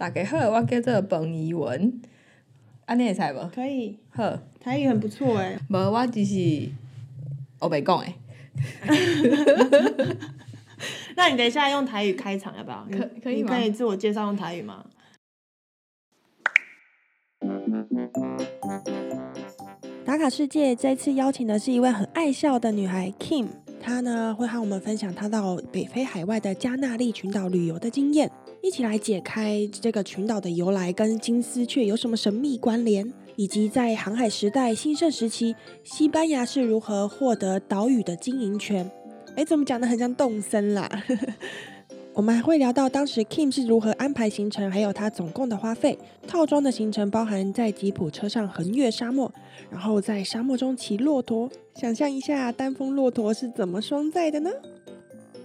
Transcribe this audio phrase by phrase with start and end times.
[0.00, 2.00] 大家好，我叫做彭怡文，
[2.86, 3.46] 安尼会使无？
[3.54, 5.60] 可以，好，台语很不错哎。
[5.68, 6.70] 无我只是
[7.58, 8.14] 我袂讲诶。
[11.16, 12.86] 那你等一下用台语开场要不要？
[12.90, 14.86] 可可以吗你可以自我介绍用台语吗？
[20.06, 23.48] 打卡世界这次邀请的是一位很爱笑的女孩 Kim，
[23.82, 28.30] 她呢会和我们分享她到北非海外的加纳利群岛旅游的经验，
[28.62, 38.90] 一起来解开这个群岛的由来跟金丝雀有什么神秘关联，以及在航海时代兴盛时期，西班牙是如何获得岛屿的经营权。
[39.36, 40.88] 哎，怎么讲的很像动森啦？
[42.12, 45.96] 我们还会聊到当时 Kim 是如何安排行程，还有他总共的花费。
[46.26, 49.32] 套装的行程包含在吉普车上横越沙漠，
[49.70, 51.48] 然后在沙漠中骑骆驼。
[51.76, 54.50] 想象一下单峰骆驼是怎么双载的呢？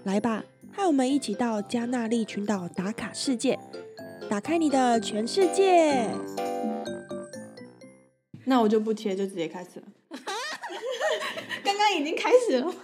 [0.04, 0.44] 来吧，
[0.76, 3.58] 和我们一起到加纳利群岛打卡世界，
[4.30, 6.10] 打开你的全世界。
[8.44, 9.86] 那我就不切，就直接开始了。
[11.64, 12.76] 刚刚已经开始了。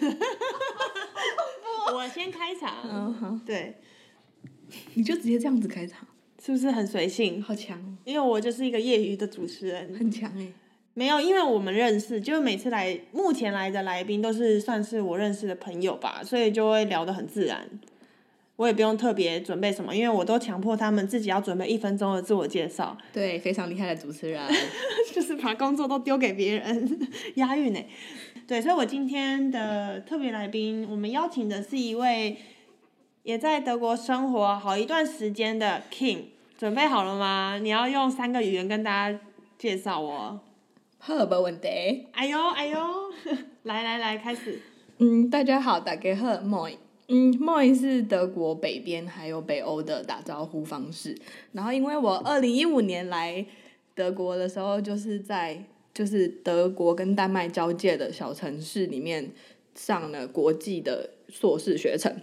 [1.92, 2.78] 我先开场。
[2.84, 3.76] 嗯好，对，
[4.94, 6.08] 你就直接这样子开场，
[6.42, 7.42] 是不是很随性？
[7.42, 10.54] 好强哦，因为我就是一个业余的主持人，很强诶。
[10.94, 17.68] 没有，因为我们认识，就是每次来，目前来的来宾都是算是我认识的朋友吧，所以就会聊得很自然。
[18.56, 24.42] 我也不用特别准备什么，因为我都强迫他们自己要准备一分钟的自我介绍，对，非常厉害的主持人。
[25.14, 27.80] 就是把工作都丢给别人， 押韵呢。
[28.46, 32.36] 对，所以我今天的特别来宾，我们邀请的是一位
[33.22, 36.24] 也在德国生活好一段时间的 King，
[36.58, 37.58] 准备好了吗？
[37.62, 39.18] 你要用三个语言跟大家
[39.56, 40.40] 介绍哦。
[41.02, 41.66] 好，没问题。
[42.12, 42.78] 哎呦哎呦，
[43.64, 44.60] 来来来，开始。
[44.98, 46.74] 嗯，大家好，大家好，Moi。
[47.08, 51.16] 嗯，Moi 是德国北边还有北欧的打招呼方式。
[51.52, 53.46] 然后，因为我二零一五年来
[53.94, 59.32] 德国的时候，就是在就是德国跟丹麦交界的小城市里面
[59.74, 62.14] 上了国际的硕士学程，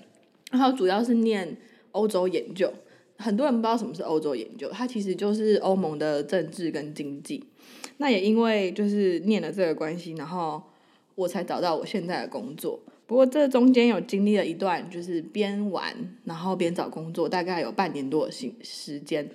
[0.51, 1.57] 然后主要是念
[1.93, 2.71] 欧洲研究。
[3.17, 7.43] 很多人不知道什么是欧洲研究，它其实就是欧盟的政治跟经济。
[7.97, 10.61] 那也因为就是念了这个关系，然后
[11.15, 12.79] 我才找到我现在的工作。
[13.05, 19.29] 不过这中间有经历了一段，就是边玩然后边找工作，大概有半年多的时时间。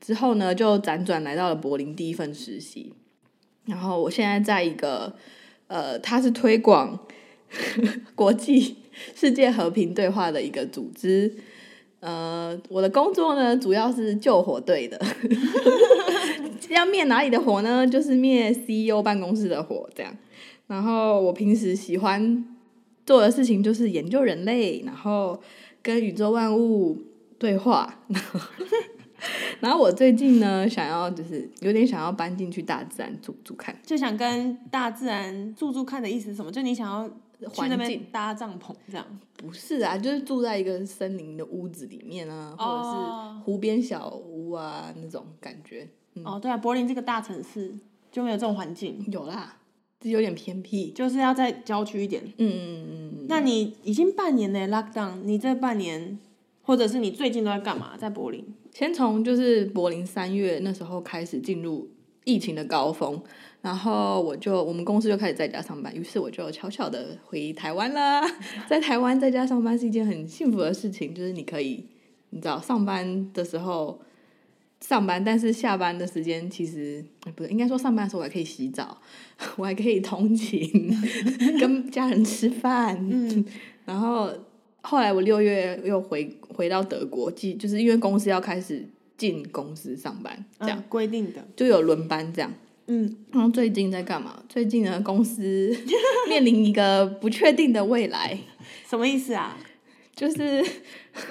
[0.00, 2.92] 之后呢，就辗转来到了柏林第一份实习。
[3.64, 5.14] 然后我现在在一个
[5.68, 6.98] 呃，它是推广
[8.16, 8.78] 国际
[9.14, 11.32] 世界和平对话的一个组织。
[12.00, 15.00] 呃，我的工作呢，主要是救火队的。
[16.70, 17.86] 要灭哪里的火呢？
[17.86, 20.16] 就是灭 CEO 办公室的火，这样。
[20.66, 22.44] 然后我平时喜欢
[23.04, 25.40] 做的事情就是研究人类，然后
[25.82, 26.96] 跟宇宙万物
[27.38, 27.98] 对话。
[29.60, 36.50] 然后我最近呢，想要就是有点想要搬进去大自然住住看，就想跟大自然住住看的意思是什么？
[36.50, 37.08] 就你想要
[37.48, 39.06] 去那边环境搭帐篷这样？
[39.36, 45.86] 不是啊，就是住在一个森林的屋子里面啊，或者哦是湖边小屋啊那种感觉。
[46.14, 47.74] 嗯，哦，对啊，柏林这个大城市
[48.10, 49.56] 就没有这种环境，有啦，
[50.00, 50.90] 这有点偏僻。
[50.90, 52.22] 就是要在郊区一点。
[52.38, 53.26] 嗯嗯嗯嗯。
[53.28, 56.18] 那你已经半年嘞，lockdown，你这半年，
[56.62, 57.96] 或者是你最近都在干嘛？
[57.96, 58.44] 在柏林？
[58.72, 61.88] 先从就是柏林三月那时候开始进入
[62.24, 63.20] 疫情的高峰，
[63.60, 68.22] 然后我就我们公司就开始在家上班，于是我就悄悄的回台湾啦。
[68.68, 71.84] 在台湾在家上班是一件很幸福的事情，就是你可以
[72.30, 74.00] 你知道上班的时候
[74.84, 79.00] 上班，但是下班的时间其实哎不是，应该说上班的时候我还可以洗澡，
[79.56, 80.68] 我还可以通勤，
[81.60, 83.44] 跟家人吃饭，嗯，
[83.84, 84.30] 然后
[84.82, 88.84] 后来我六月又回回到德国，即就是因为公司要开始
[89.16, 91.46] 进公司上班，这样、嗯规定的。
[91.54, 92.52] 就有轮班这样。
[92.88, 94.42] 嗯，然后最近在干嘛？
[94.48, 95.74] 最近呢，公司
[96.28, 98.36] 面临一个不确定的未来，
[98.90, 99.56] 什么意思啊？
[100.14, 100.64] 就是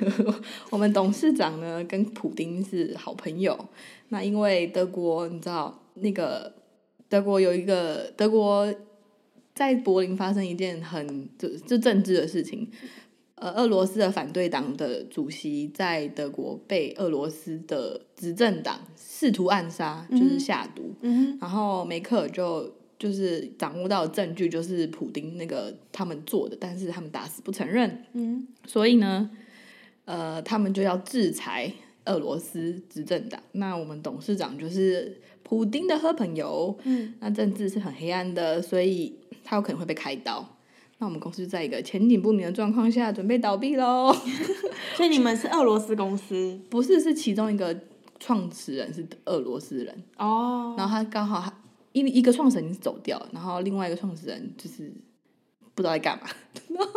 [0.72, 3.68] 我们董事长呢跟普丁是好朋友。
[4.10, 6.54] 那因为德国，你知道那个
[7.07, 8.74] 德国有一个德国
[9.54, 12.69] 在柏林发生一件很就就政治的事情，
[13.36, 20.94] 呃，俄罗斯的反对党的主席在德国被俄罗斯的执政党试图暗杀，就是下毒。
[21.01, 29.27] 嗯然后梅克尔就就是掌握到证据，就是普丁那个他们做的，但是他们打死不承认，嗯所以呢，
[30.06, 31.74] 呃，他们就要制裁
[32.06, 33.42] 俄罗斯执政党。
[33.53, 40.57] 那我们董事长就是普丁的好朋友，嗯那政治是很黑暗的，所以他有可能会被开刀。
[41.00, 44.15] 那我们公司在一个前景不明的状况下准备倒闭喽。
[44.95, 47.75] 所以你们是俄罗斯公司不是，是其中一个
[48.19, 51.51] 创始人是俄罗斯人，哦，然后他刚好
[51.93, 54.91] 他一一个创始人走掉，然后另外一个创始人就是
[55.75, 56.27] 不知道在干嘛，
[56.69, 56.93] 然后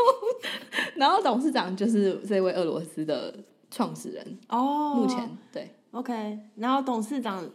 [0.96, 3.34] 然后董事长就是这位俄罗斯的
[3.70, 5.70] 创始人，哦，目前对。
[5.92, 7.48] OK，然后董事长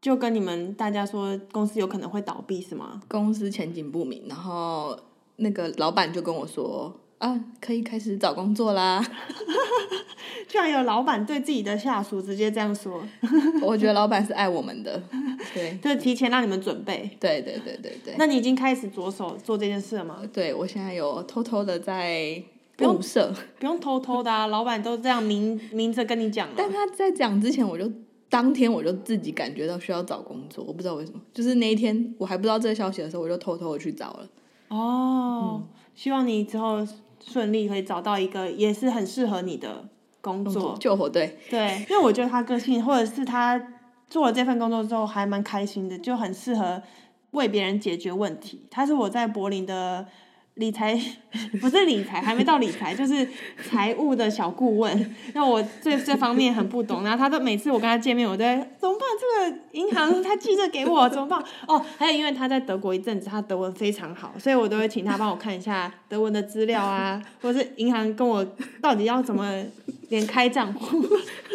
[0.00, 3.00] 就跟你们大家说公司有可能会倒闭是吗？
[3.06, 4.98] 公司前景不明，然后
[5.36, 9.04] 那个老板就跟我说啊，可以开始找工作啦。
[10.48, 13.02] 居然有老板对自己的下属直接这样说，
[13.62, 15.02] 我觉得老板是爱我们的，
[15.52, 17.10] 对 就是提前让你们准备。
[17.18, 18.14] 对对对对对。
[18.16, 20.22] 那你已经开始着手做这件事了吗？
[20.32, 22.40] 对我现在有偷偷的在
[22.76, 23.00] 不用
[23.58, 26.54] 不用偷偷的啊，老板都这样明明着跟你讲了。
[26.56, 27.90] 但他在讲之前，我就
[28.28, 34.28] 当天我就自己感觉到需要找工作，我不知道为什么，就是那一天我还不知道这个消息的时候，我就偷偷的去找了。
[34.68, 35.62] 哦，
[35.94, 36.86] 希望你之后
[37.24, 39.84] 顺利可以找到一个也是很适合你的
[40.20, 40.76] 工作。
[40.80, 43.60] 救火队，对，因为我觉得他个性，或者是他
[44.08, 46.82] 做了这份工作之后还蛮开心的，就很适合
[47.32, 48.66] 为别人解决问题。
[48.70, 50.06] 他是我在柏林的
[50.56, 50.98] 理财，
[51.60, 53.28] 不是理财，还没到理财，就是
[53.68, 55.14] 财务的小顾问。
[55.34, 59.00] 那我这这方面很不懂，然后他都每次我跟他见面，我都怎么办？
[59.20, 61.38] 这个银行他寄这给我怎么办？
[61.68, 68.42] 哦，还有因为他在德国一阵子，他德文非常好，所以我都会请他帮我看一下德文的资料啊，或者是银行跟我
[68.80, 69.62] 到底要怎么
[70.08, 71.04] 连开账户，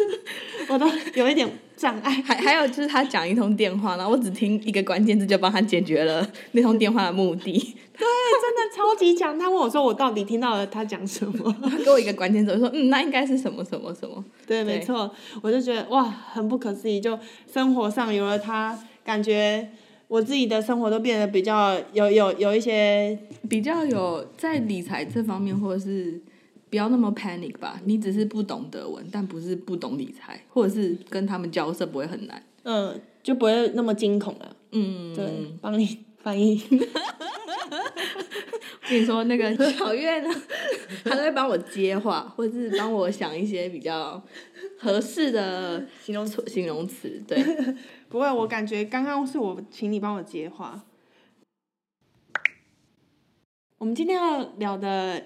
[0.70, 2.10] 我都有一点障碍。
[2.24, 7.52] 还还有就是他讲一通电话，然后我只听一个关键字就帮他解决了那通电话的目的。
[7.98, 8.08] 对，
[8.40, 9.38] 真的超级强。
[9.38, 15.08] 他问我说：“我到底听到了他讲什么他给我一个关键字，我说嗯，那应该是什么什么什么。？”对，没错，
[15.42, 17.00] 我就觉得哇，很不可思议。
[17.00, 17.16] 就
[17.52, 19.68] 生活上有了他，感觉
[20.08, 23.16] 我自己的生活都变得比较有有有一些
[23.48, 26.20] 比较有在理财这方面，或者是
[26.72, 27.78] 不要那么 panic 吧。
[27.84, 32.42] 你只是不懂德文，但不是不懂理财，或者是跟他们交涉不会很难。
[32.62, 34.56] 嗯，就不会那么惊恐了。
[34.70, 36.62] 嗯，对，帮你翻译。
[36.70, 36.78] 我
[38.88, 40.30] 跟你说，那个 小月呢，
[41.04, 44.22] 他都会帮我接话，或者是帮我想一些比较
[44.78, 46.42] 合适的形容词。
[46.48, 47.38] 形容词，对，
[48.08, 50.82] 不会，我感觉刚刚是我请你帮我接话。
[53.76, 55.22] 我们今天要聊的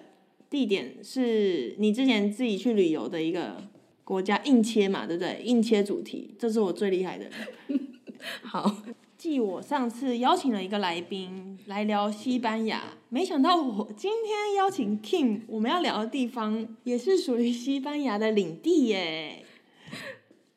[0.48, 3.62] 地点是你之前自己去旅游的一个
[4.04, 5.42] 国家，硬切嘛，对不对？
[5.44, 7.26] 硬切主题，这是我最厉害的。
[8.42, 8.82] 好，
[9.18, 19.44] 继我上次邀请了一个来宾来聊西班牙，没想到我今天邀请 King，我们要聊的地方也是属于西班牙的领地耶。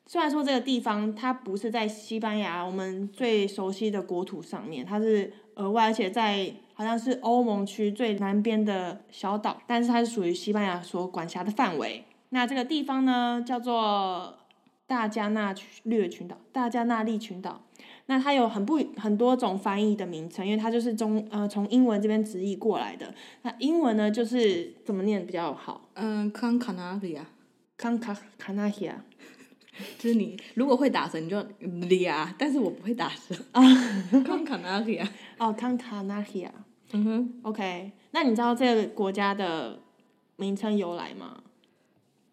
[0.06, 12.02] 虽然说这个地方它不是在西班牙我们最熟悉的国土上面，它是额外，而且在好像是欧盟区最南边的小岛，但是它是属于西班牙所管辖的范围。
[12.30, 14.38] 那这个地方呢，叫做
[14.86, 17.60] 大加那略群岛，大加那利群岛。
[18.06, 23.12] 那它有很不很多种翻译的名称，因为它就是中呃从英文这边直译过来的。
[23.42, 27.26] 那英文呢，就是怎么念比较好嗯，康卡纳利亚
[27.76, 28.00] ，？Can
[28.40, 28.94] canaria
[29.98, 33.62] 就是你如果会打舌，你就利亚，但是我不会打舌啊，
[34.24, 35.06] 康卡纳利亚。
[35.36, 36.48] 哦，Can canaria。
[36.92, 39.78] 嗯哼，OK，那你知道这个国家的
[40.36, 41.42] 名称由来吗？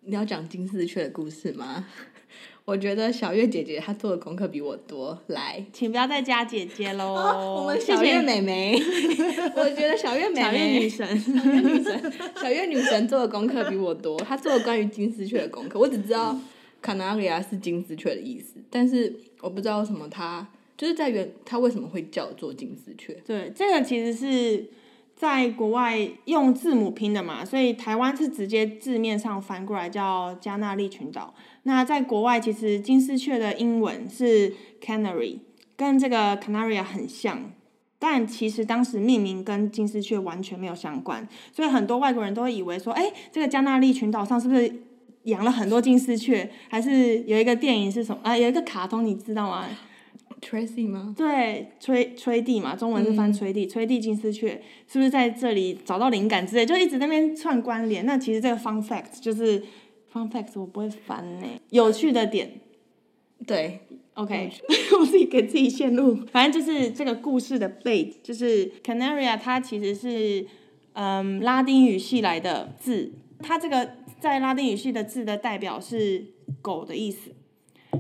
[0.01, 1.85] 你要讲金丝雀的故事吗？
[2.65, 5.65] 我觉得小月姐姐她做的功课比我多，来。
[5.71, 7.13] 请不要再加姐姐喽、
[7.61, 8.77] 我们谢谢小月妹妹，
[9.55, 11.19] 我觉得小月妹妹，小月女神。
[11.19, 15.79] 小月女神，小月女神做的功课比我多，她做了关于金丝雀的功课。
[15.79, 16.37] 我只知道
[16.83, 20.45] Canaria 是金丝雀的意思，但是我不知道为什么它
[20.77, 23.13] 就是在原它为什么会叫做金丝雀。
[23.25, 24.69] 对，这个其实是
[25.15, 31.33] 在国外用字母拼的嘛，所以台湾是直接字面上翻过来叫加纳利群岛。
[31.63, 35.39] 那在国外，其实金丝雀的英文是 canary，
[35.75, 37.51] 跟这个 canaria 很像。
[37.99, 44.71] 但其实当时命名跟金丝雀完全没有相关，所以很多外国人都会以为说，哎，这个加纳利群岛上是不是
[45.23, 46.47] 养了很多金丝雀？
[46.69, 48.37] 还是有一个电影是什么啊？
[48.37, 49.67] 有一个卡通你知道吗？
[50.39, 51.15] Tracy 吗？
[51.17, 58.05] 对，吹吹地嘛，中文是翻吹地，吹地金丝雀是不是在这里找到灵感之类，就一直在那边串关联。
[58.05, 59.59] 那其实这个 fun fact 就是
[60.13, 62.51] fun fact，我不会翻呢，有趣的点。
[63.45, 63.79] 对
[64.13, 64.51] ，OK，
[64.99, 70.45] 我自己给自己陷入，反正就是这个故事的背，就是 Canaria，它其实是
[70.93, 73.89] 嗯拉丁语系来的字，它这个
[74.19, 76.25] 在拉丁语系的字的代表是
[76.61, 77.31] 狗的意思。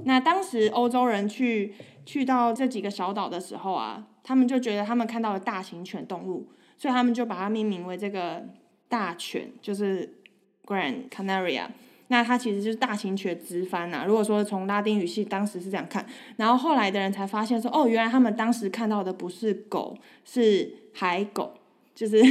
[0.05, 1.73] 那当时欧洲人去
[2.05, 8.45] 去到这几个小岛的时候啊，他们就觉得他们看到了大型犬动物，所以他们就把它命名为这个
[8.87, 10.17] 大犬，就是
[10.65, 11.67] Grand Canaria。
[12.09, 14.05] 那它其实就是大型犬直翻呐。
[14.07, 16.05] 如果说从拉丁语系当时是这样看，
[16.37, 21.55] 然后后来的人才发现说，哦，原来他们当时看到的不是狗，是海狗，
[21.93, 22.21] 就是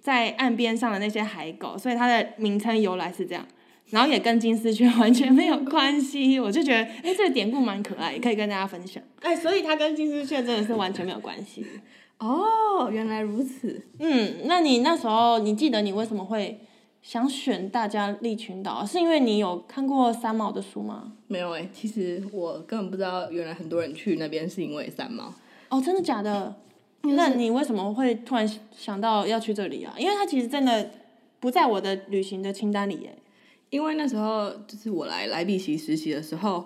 [0.00, 3.44] 在岸边上的那些海狗，所以它的名称由来是这样。
[3.94, 9.00] 然后也跟金丝雀 完全没有关系，我就觉得，哎，这个典故蛮可爱，可以跟大家分享。
[9.20, 11.64] 哎，所以它跟金丝雀真的是完全没有关系。
[12.18, 13.86] 哦，原来如此。
[14.00, 16.58] 嗯，那你那时候你记得你为什么会
[17.02, 18.84] 想选大家利群岛？
[18.84, 21.12] 是因为你有看过三毛的书吗？
[21.28, 25.32] 没有哎，其实我根本不知道，原来很多人去那边是因为三毛。
[25.68, 26.56] 哦，真的假的？
[27.02, 29.94] 那你为什么会突然想到要去这里啊？
[29.96, 30.90] 因为它其实真的
[31.38, 33.16] 不在我的旅行的清单里耶。
[33.74, 36.64] 因为那时候就是我来莱比锡实习的时候，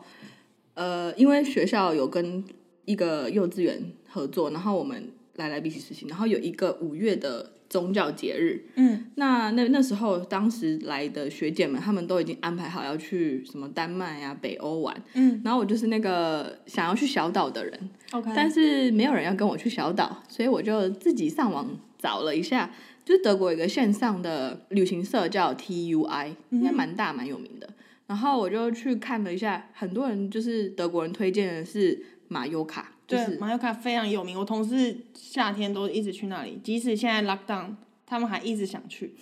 [0.74, 2.44] 呃，因为学校有跟
[2.84, 21.66] 一个幼稚园合作，然后我们来莱比锡实习，然后有一个五月的宗教节日，嗯，那那那时候当时来的学姐们，他们都已经安排好要去什么丹麦呀、北欧玩，嗯，然后我就是那个想要去小岛的人，OK，但是没有人要跟我去小岛，所以我就自己上网
[21.98, 22.70] 找了一下。
[23.04, 27.66] 就是德国有一个线上的旅行社叫 TUI，应该蛮大蛮有名的。
[28.06, 34.38] 然后我就去看了一下，很多人就是德国人推荐的是马尤卡，对，马尤卡非常有名。
[34.38, 39.14] 我同事夏天都一直去那里，即使现在 lock down，他们还一直想去，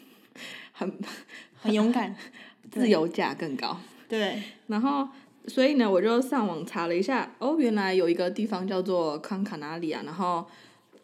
[0.73, 0.92] 很
[1.54, 2.16] 很勇敢，
[2.68, 3.78] 自由价更高。
[4.09, 5.09] 对，然后
[5.47, 10.45] 所以呢，我就上网查了一下，哦，原来有一个地方叫做康卡纳里亚，然后。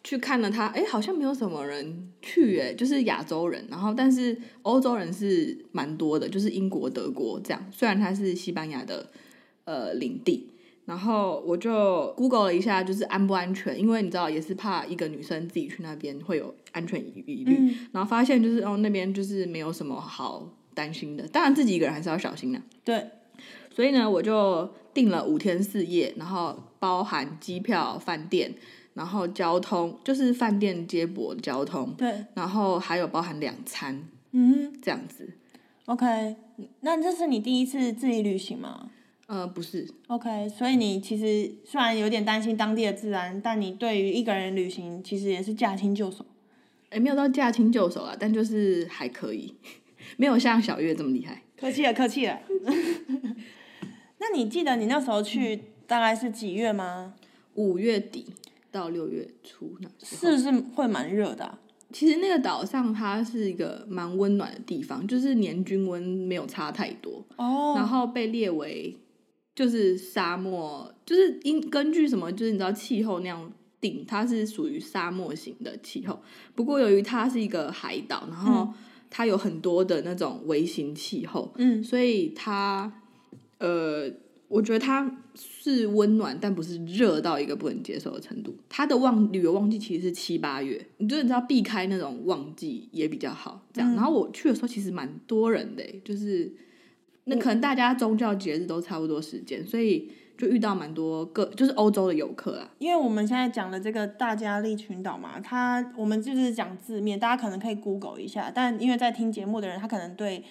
[0.04, 7.64] 去看了他，哎，好像没有什么人去，哎，就是亚洲人，然后但是欧洲人是蛮多的，就是英国、德国这样。
[7.71, 9.09] 虽然它是西班牙的
[9.64, 10.49] 呃领地，
[10.87, 22.61] 然后我就 Google 了一下，就是安不安全，因为你知道也是怕一个女生自己去那边会有安全疑虑，然后发现就是哦那边就是没有什么好担心的，当然自己一个人还是要小心的。
[22.82, 23.09] 对，
[23.71, 28.52] 所以呢，我就订了五天四夜，然后包含机票、饭店。
[28.95, 35.33] 然后交通就是饭店接驳交通，对，然后还有包含两餐，嗯，这样子。
[35.87, 36.37] OK，
[36.81, 38.91] 那这是你第一次自己旅行吗？
[39.27, 39.89] 呃，不是。
[40.09, 46.25] OK，所以你其实虽然有点担心当地的治安，但你对于一个人旅行其实也是驾轻就熟。
[46.91, 49.55] 哎，没有到驾轻就熟啊，但就是还可以，
[50.19, 51.43] 没有像小月这么厉害。
[51.57, 52.39] 客气了，客气了。
[54.19, 57.15] 那你记得你那时候去大概是几月吗？
[57.55, 58.27] 五月底。
[58.73, 61.59] 到六月初那是不是会蛮热的？
[61.93, 67.75] 其实那个岛上它是一个蛮温暖的地方，就是年均温没有差太多哦。
[67.76, 68.99] 然后被列为
[69.55, 76.21] 就是沙漠，就是因根据什么，就是你知道气候那样定，它是属于沙漠型的气候。
[76.55, 78.73] 不过由于它是一个海岛，然后
[79.11, 82.93] 它有很多的那种微型气候，嗯，所以它
[83.59, 84.11] 呃。
[84.49, 88.55] 我觉得它是温暖，但不是热到一个不能接受的程度。
[88.69, 93.67] 它的旺旅游旺季其实是七八月，你就你知道避开那种旺季也比较好。
[93.73, 96.53] 这样，然后我去的时候其实蛮多人的，就是
[97.25, 102.71] 那可能大家宗教节日都差不多时间，所以就遇到蛮多个就是欧洲的游客啊。
[102.79, 110.45] 因为我们现在讲的这个大加利群岛嘛，它我们就是讲字面，大家可能可以 Google 一下，但因为在听节目的人，他可能对。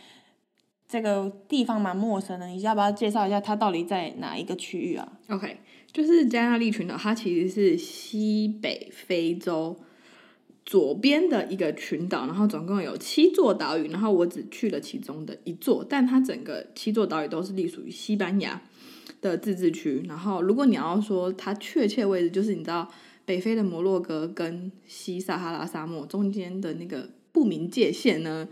[0.91, 5.55] 这个地方蛮陌生的，你要不要介绍一下它到底在哪一个区域啊？OK，
[5.89, 9.79] 就是加纳利群岛，它其实是西北非洲
[10.65, 18.61] 左边的一个群岛，然后总共有七座岛屿，然后我只去了其中的一座，但它整个七座岛屿都是隶属于西班牙
[19.21, 20.03] 的自治区。
[20.09, 22.91] 然后如果你要说它确切位置，就是你知道
[23.23, 28.49] 北非的摩洛哥跟西撒哈拉沙漠中间的那个不明界限呢？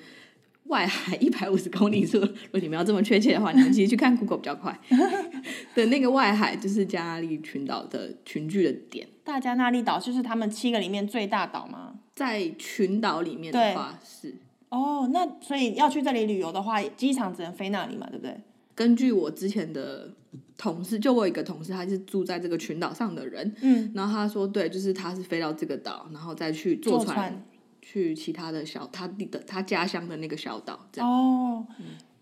[0.69, 4.79] 外海一百五十公里处，如果你们要这么确切的话，你们其实去看 Google 比较快。
[5.75, 9.07] 的那个外海就是加纳利群岛的群聚的点。
[9.23, 11.95] 大加纳利岛就是他们七个里面最大岛吗？
[12.15, 14.35] 在群岛里面的话是。
[14.69, 18.39] 哦，那所以要去这里旅游的话，机场只能飞那里嘛，对不对？
[18.75, 20.13] 根据我之前的
[20.55, 27.43] 同事，就我一个同事，他是住在这个群岛上的人，嗯，然后他说，对，就是他是飞到这个岛，然后再去坐船。
[27.91, 31.65] 去其他的小他的他家乡的那个小岛，这样哦。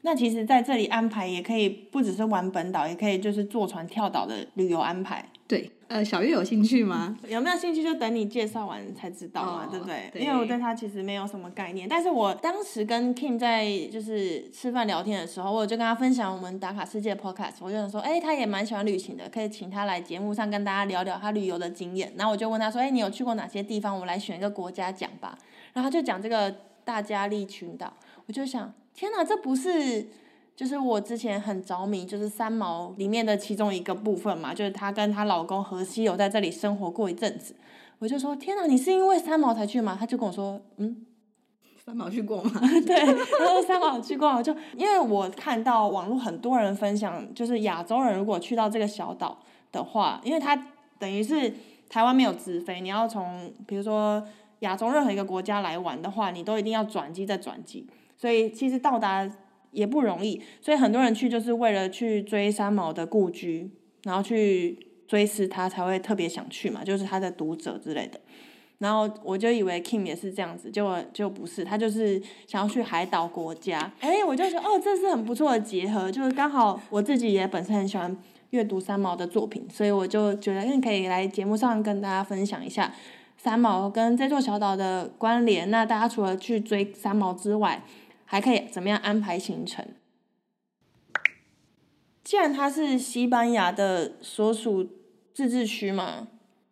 [0.04, 5.26] 那其实在这里安排也可以不只是玩本岛，也可以就是坐船跳岛的旅游安排。
[5.46, 7.18] 对，呃，小月有兴趣吗？
[7.28, 10.10] 有没有兴趣就等你介绍完才知道嘛，哦对不对？
[10.14, 22.14] 对因为我对他其实没有什么概念，但是我当时跟 Kim 在就是吃饭聊天的时候，我就跟他分享我们打卡世界 Podcast，我就想说，哎，他也蛮喜欢旅行的，可以请他来节目上跟大家聊聊他旅游的经验。
[22.18, 23.94] 然后我就问他说，哎，你有去过哪些地方？
[23.94, 25.38] 我们来选一个国家讲吧。
[25.78, 26.52] 然后他就讲这个
[26.84, 27.94] 大加利群岛，
[28.26, 30.08] 我就想，天哪，这不是
[30.56, 37.56] 就是我之前很着迷，就是三毛里面的其中一个部分嘛，就是她跟她老公荷西有在这里生活过一阵子。
[38.00, 39.96] 我就说，天哪，你是因为三毛才去吗？
[40.00, 41.06] 他就跟我说，嗯，
[41.86, 42.60] 三毛去过吗？
[42.84, 49.38] 对，然后三毛去过，我就因为我看到网络很多人分享，就是亚洲人如果去到这个小岛
[49.72, 50.56] 的话，因为它
[50.98, 51.54] 等于是
[51.88, 54.24] 台湾没有直飞，你要从比如说
[54.60, 59.30] 亚洲任何一个国家来玩的话，你都一定要转机再转机，所以其实到达
[59.72, 63.70] 也不容易，所以很多人去就是为了去追三毛的故居，
[64.04, 68.20] 然后去追思他才会特别想去嘛，就是他的读者之类的。
[68.80, 73.92] 然后我就以为 Kim 也是这样子，结果就不是，他就是想要去海岛国家。
[74.00, 78.16] 哎，我就觉得哦，这是很不错的结合，就是刚好我自己也本身很喜欢
[78.52, 82.94] 阅读三毛的作品，所以我就觉得可以来节目上跟大家分享一下
[83.48, 85.72] 三毛跟这座小岛的关联。
[85.72, 87.82] 那大家除了去追三毛之外，
[88.26, 89.88] 还可以怎么样安排行程？
[92.26, 94.90] 既然它是西班牙的所属
[95.34, 96.28] 自治区嘛，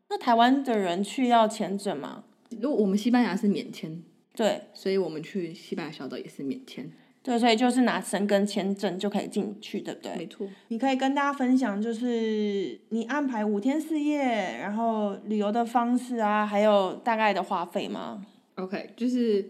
[0.09, 2.25] 那台湾的人去要签证吗？
[2.59, 4.03] 如果我们西班牙是免签，
[4.35, 6.91] 对所以我们去西班牙小岛也是免签。
[7.25, 10.15] 对，所以就是拿申根签证就可以进去，对不对？
[10.15, 10.47] 没错。
[10.67, 14.19] 你可以跟大家分享，就是你安排五天四夜，
[14.59, 19.43] 然后旅游的方式啊，还有大概的花费吗？OK，就是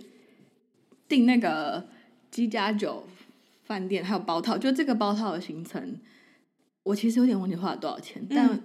[1.09, 1.85] 订那个
[2.31, 3.03] 机加酒
[3.65, 5.99] 饭店，还有包套，就这个包套的行程，
[6.83, 8.57] 我其实有点忘记花了多少钱，但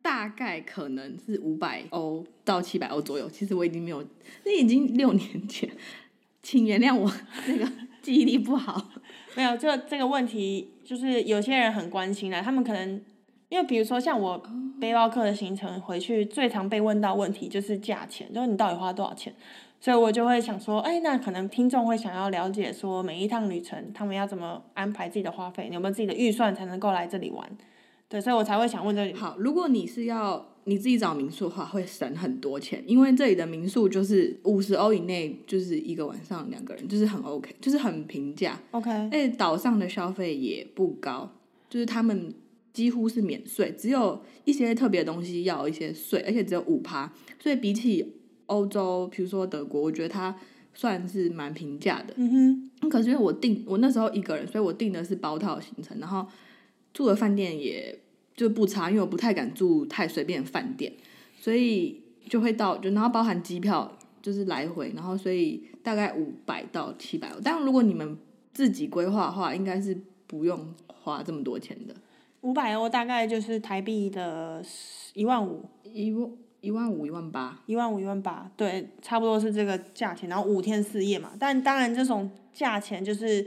[0.00, 3.28] 大概可能是五百欧到七百欧左右。
[3.28, 4.02] 其实我已经没有，
[4.46, 5.68] 那已经六年前，
[6.42, 7.12] 请原谅我
[7.46, 7.70] 那个
[8.06, 8.80] 记忆力不好。
[9.34, 13.02] 没有，就这个问题就是有些人很关心啦，他们可能
[13.48, 14.40] 因为比如说像我
[14.80, 19.34] 背包客的行程回去，最常被问到问题就是价钱，就是你到底花多少钱，
[19.80, 27.44] 所以我就会想说，哎，那可能听众会想要了解说每一趟旅程他们要怎么安排自己的花费，你有没有自己的预算才能够来这里玩？
[28.08, 29.12] 对，所以我才会想问这里。
[29.12, 38.60] 好，如果你是要你自己找民宿的话，会省很多钱，因为这里的民宿就是五十欧以内，就是一个晚上两个人，就是很 OK，就是很平价。
[38.72, 41.32] OK，而且岛上的消费也不高，
[41.70, 42.34] 就是他们
[42.72, 48.14] 几乎是免税，只有一些特别的东西要一些税，而且只有五趴，所以比起
[48.46, 50.36] 欧洲，比如说德国，我觉得它
[50.74, 52.12] 算是蛮平价的。
[52.16, 56.26] 嗯哼，可是因为我订我那时候一个人，所以我订的是包套行程，然后
[56.92, 57.96] 住的饭店也
[58.36, 60.92] 就不差，因为我不太敢住太随便的饭店，
[61.40, 67.40] 所以就会到就然后包含机票就是来回，然后所以大概五百到七百欧。
[67.42, 68.18] 但如果你们
[68.52, 69.96] 自己规划的话，应该是
[70.26, 71.94] 不用花这么多钱的，
[72.42, 74.62] 五百欧大概就是台币的
[75.14, 77.62] 一万五，一万一万五一万八。
[77.66, 80.28] 一万五一万八，对，差不多是这个价钱。
[80.28, 83.46] 然后五天四夜嘛，但当然这种价钱就是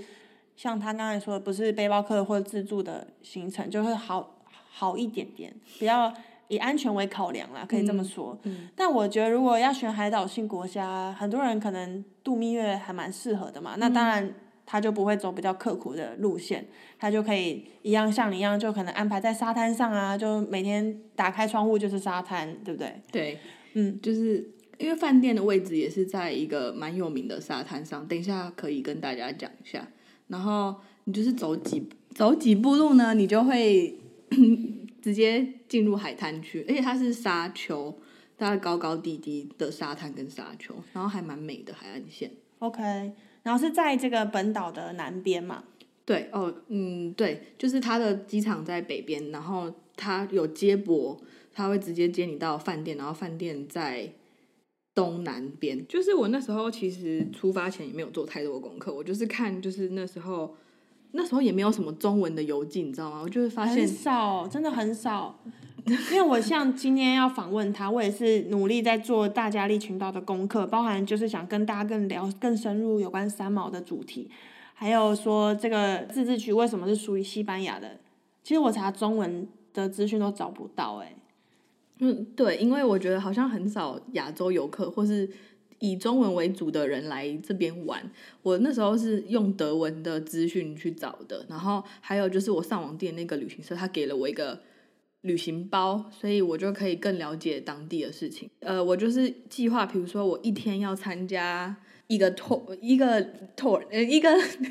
[0.55, 4.38] 像他刚才说的，不是背包客或者自助的行程，就会好
[4.79, 6.13] 好一点点，比较
[6.47, 8.37] 以安全为考量啦，可以这么说。
[8.43, 13.75] 嗯但我觉得如果要选海岛性国家，很多人可能度蜜月还蛮适合的嘛。
[13.77, 14.33] 那当然。
[14.71, 16.63] 他就不会走比较刻苦的路线，
[16.99, 23.01] 他就可以一样像你一样，就可能安排在沙滩上啊，就每天打开窗户就是沙滩，对不对？
[23.11, 23.39] 对，
[23.73, 29.87] 嗯，就是因为饭店的位置也是在一个蛮有名的沙滩上，等一下可以跟大家讲一下。
[30.27, 33.97] 然后你就是走几走几步路呢，你就会
[35.01, 37.93] 直接进入海滩区，而且它是沙丘，
[38.37, 42.31] 大概高高低低的沙滩跟沙丘，然后还蛮美的海岸线。
[42.59, 42.81] OK，
[43.43, 45.63] 然后是在这个本岛的南边嘛。
[46.05, 51.21] 对哦，嗯，对，就是它的机场在北边，然后它有接驳，
[51.53, 54.11] 它会直接接你到饭店，然后饭店在
[54.95, 55.85] 东南边。
[55.87, 60.55] 就是我那时候其实出发前也没有做太多功课，我就是看，就是那时候
[61.11, 63.21] 那时候也没有什么中文的游记，你知道吗？
[63.23, 65.39] 我就会发现很少，真的很少。
[66.11, 74.29] 因为我像今天要访问他，我也是努力在做大加利群岛的功课，包含就是想跟大家更聊更深入有关三毛的主题，
[74.75, 77.97] 还有说这个自治区为什么是属于西班牙的。
[78.43, 81.15] 其实我查中文的资讯都找不到、欸，
[81.99, 85.27] 嗯，对，因为我觉得好像很少亚洲游客或是
[85.79, 88.11] 以中文为主的人来这边玩。
[88.43, 94.61] 我那时候是用德文的资讯去找的，然后还有就是我上网订那个旅行社，他给了我一个
[95.21, 98.49] 旅行包，所以我就可以更了解当地的事情。
[98.59, 101.75] 呃，我就是计划，比如说我一天要参加
[102.07, 103.21] 一个 tour，一个
[103.55, 104.29] tour，呃，一个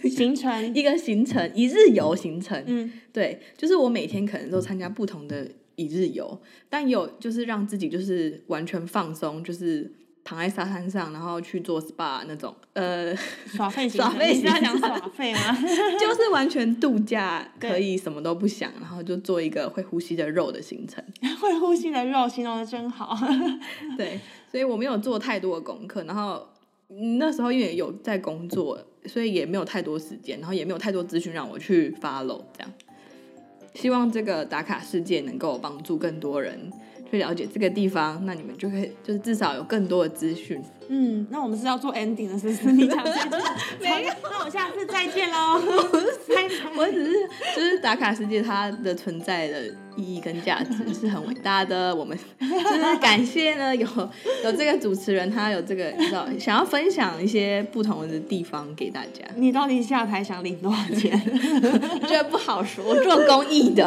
[0.09, 2.63] 行程一个行程，一日游行程。
[2.67, 9.93] 嗯，对，就是我每天可能都参加不同的一日游，但有就是让自己就是完全放松，就是
[10.29, 15.41] 躺在沙滩上，然后去做 SPA 那种，呃，耍废，耍废你是要行程讲耍废吗？
[15.99, 21.03] 就是完全度假，可以什么都不想，然后就做一个会呼吸的肉的行程。
[21.41, 23.17] 会呼吸的肉形容的真好。
[23.97, 24.21] 对，
[24.53, 26.47] 所以我没有做太多的功课，然后
[26.91, 32.71] 嗯那时候因为有在工作，所以也没有太多时间，然后也没有太多资讯让我去 follow 这样。
[33.75, 36.71] 希望这个打卡世界能够帮助更多人
[37.11, 40.63] 去了解这个地方，那你们就可以就是至少有更多的资讯。
[40.89, 42.73] 嗯，那我们是要做 ending 了，是不是？
[42.73, 43.31] 你讲再见，
[43.81, 45.61] 没有，那我下次再见喽。
[46.77, 47.13] 我只是
[47.55, 53.87] 就是打卡世界它的存在的意义跟价值是很伟大的，我们就是感谢呢有
[54.45, 59.25] 有这个主持人，他有这个你知道想要分享一些不同的地方给大家。
[59.37, 61.21] 你到底下台想领多少钱？
[62.09, 63.85] 这不好说，我做公益的，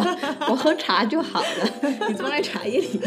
[0.50, 3.00] 我喝茶就好了，你坐在茶叶里。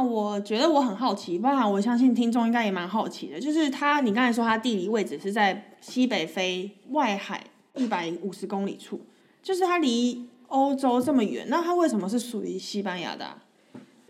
[0.00, 8.98] 那我觉得我很好奇，包含我相信听众应该也蛮好奇的，就是它，你刚才说它地理位置是在西北非外海一百五十公里处，
[9.42, 13.42] 就是它离欧洲这么远，那它为什么是属于西班牙的啊、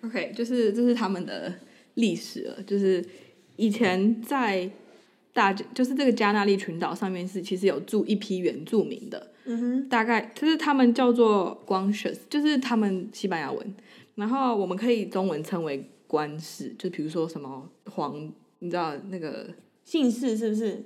[0.04, 1.52] OK，就是这是他们的
[1.94, 3.04] 历史了，就是
[3.56, 4.70] 以前在
[5.32, 13.74] 大就是这个加那利群岛上面是其实有住一批原住民的，嗯哼，大概就是他们叫做 Guanches，就是他们西班牙文，
[14.20, 19.48] 然后我们可以中文称为官氏，就比如说什么皇，你知道那个
[19.84, 20.84] 姓氏是不是？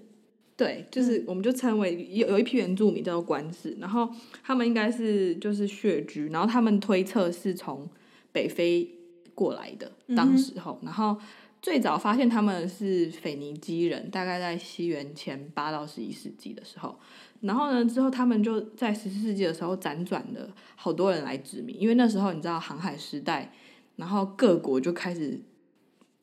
[0.57, 4.09] 对，就是我们就称为有有一批原住民叫做官氏，然后
[4.45, 7.91] 他们应该是就是血居，然后他们推测是从
[8.31, 8.89] 北非
[9.35, 11.17] 过来的，当时候，然后
[11.61, 16.97] 最早发现他们是腓尼基人，大概在西元前八到十一世纪的时候，
[17.41, 23.53] 然后呢之后他们就在十四世纪的时候辗转了好多人来殖民，因为那时候你知道航海时代，
[23.97, 25.41] 然后各国就开始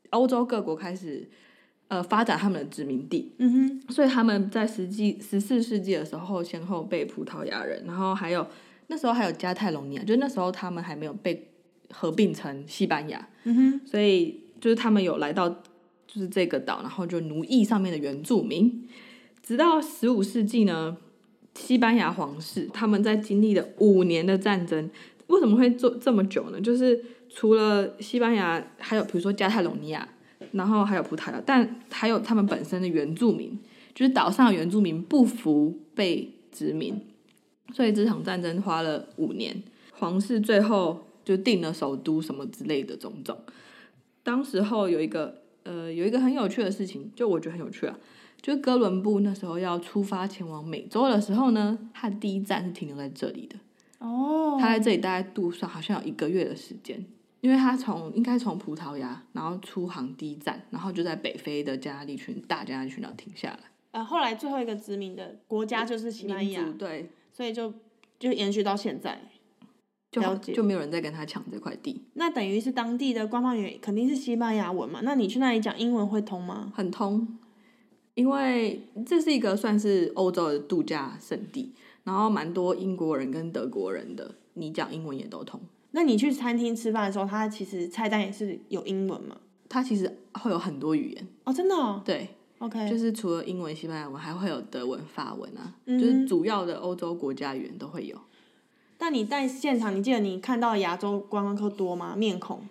[0.09, 1.29] 欧洲各国开始
[1.87, 8.47] 呃发展他们的殖民地，嗯哼，所以他们在十纪十四世纪的时候，先后被葡萄牙人，然后还有
[8.87, 11.49] 那时候还有加泰隆尼亚，就是那时候他们还没有被
[11.91, 18.87] 合并成西班牙，嗯哼，所以就是他们有来到就是这个岛，然后就奴役上面的原住民，
[19.43, 20.97] 直到十五世纪呢，
[21.55, 24.89] 西班牙皇室他们在经历了五年的战争，
[25.27, 26.61] 为什么会做这么久呢？
[26.61, 30.07] 就是除了西班牙，还有比如说加泰隆尼亚，
[30.51, 33.57] 然后还有葡萄牙，但还有他们本身的原住民，
[33.93, 36.99] 就是岛上的原住民不服被殖民，
[37.73, 43.37] 所以这场战争花了五年，皇室最后就定了首都什么之类的种种。
[44.23, 47.97] 当时候有一个呃有一个很有趣的事情，就我觉得很有趣啊，
[48.41, 53.55] 就哥伦布那时候要出发前往美洲的时候呢，他的第一站是停留在这里的。
[53.99, 57.05] 哦，他在这里大概度上好像有一个月的时间，
[57.41, 63.59] 因为他从应该从葡萄牙，然后出航第一站，然后就在北非的加那利群大加那利群岛停下来。
[63.91, 67.71] 呃，后来最后一个殖民的国家就是西班牙，对，所以就
[68.17, 69.21] 就延续到现在。
[70.11, 74.99] 就了解就没有人再跟他抢这块地，那等于是当地的官方语言肯定是西班牙文嘛？
[75.03, 76.73] 那你去那里讲英文会通吗？
[76.75, 77.37] 很通。
[78.21, 85.59] 因为这是一个算是欧洲的度假胜地，然后蛮多英国人跟德国人的，你讲英文也都通。
[85.89, 89.37] 那你去餐厅吃饭的时候，它其实菜单也是有英文嘛？
[89.67, 92.29] 它其实会有很多语言，哦，真的、哦、对
[92.59, 98.15] ，？OK，就是除了英文、西班牙文，还会有德文、法文啊，嗯就是主要的欧洲国家语言都会有。
[98.99, 102.15] 但你在现场，你记得你看到亚洲观光客多吗？
[102.15, 102.61] 面孔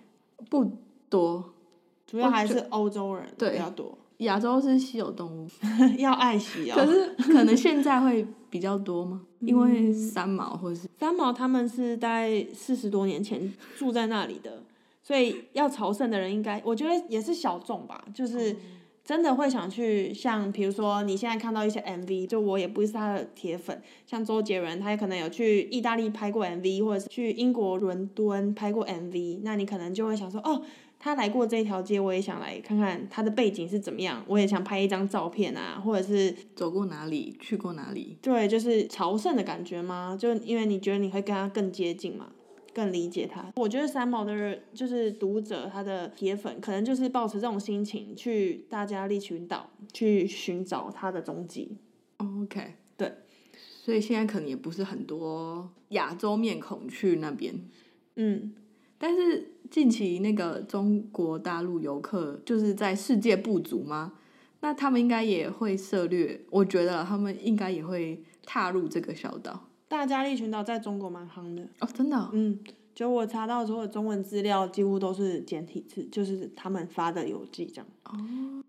[0.49, 0.71] 不
[1.09, 1.53] 多，
[2.07, 5.49] 主要还是欧洲人对比较多，亚洲是稀有动物，
[5.99, 6.87] 要爱惜可哦。
[6.87, 9.21] 是可能现在会比较多吗？
[9.25, 14.63] 嗯因为三毛或是三毛他们是大概四十多年前住在那里的，
[15.03, 18.55] 所以要朝圣的人应该，我觉得也是小众吧，就是
[19.03, 30.61] 真的会想去，像比如说你现在看到一些 MV，就我也不是他的铁粉，像周杰伦，他也可能有去意大利拍过 MV，或者是去英国伦敦拍过 MV，那你可能就会想说，哦，
[31.03, 40.15] 他来过这条街，我也想来看看他的背景是怎么样，我也想拍一张照片啊，或者是走过哪里，去过哪里，对，就是朝圣的感觉吗？
[40.21, 42.31] 就因为你觉得你会跟他更接近嘛，
[42.75, 43.51] 更理解他。
[43.57, 51.79] 我觉得三毛的人就是读者，他的铁粉可能就是抱持这种心情去大家利群岛去寻找他的踪迹。
[52.19, 53.11] OK，对，
[53.55, 57.55] 所以现在可能也不是很多亚洲面孔去那边，
[58.17, 58.53] 嗯，
[59.03, 64.13] 但是近期那个中国大陆游客就是在世界不足吗？
[64.61, 71.67] 那他们应该也会涉略，我觉得他们应该也会踏入这个小岛大家利群岛在中国蛮夯的。
[71.79, 72.61] 哦，真的哦、嗯，
[72.95, 77.87] 就我查到所有中文资料几乎都是简体字，就是他们发的游记这样。
[78.05, 78.63] 哦，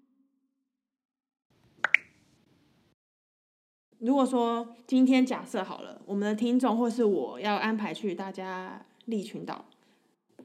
[4.00, 9.66] 如果说今天假设好了，我们的听众或是我要安排去大家利群岛，